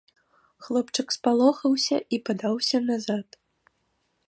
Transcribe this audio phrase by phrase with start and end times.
[0.67, 3.27] Хлопчык спалохаўся і падаўся назад.